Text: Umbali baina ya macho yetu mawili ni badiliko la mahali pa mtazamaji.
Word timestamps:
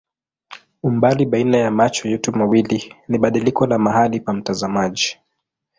Umbali 0.83 1.25
baina 1.25 1.57
ya 1.57 1.71
macho 1.71 2.09
yetu 2.09 2.31
mawili 2.37 2.95
ni 3.07 3.17
badiliko 3.17 3.67
la 3.67 3.77
mahali 3.77 4.19
pa 4.19 4.33
mtazamaji. 4.33 5.17